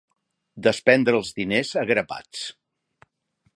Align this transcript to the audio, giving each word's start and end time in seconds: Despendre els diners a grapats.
Despendre 0.67 1.19
els 1.19 1.29
diners 1.41 1.75
a 1.81 1.85
grapats. 1.93 2.43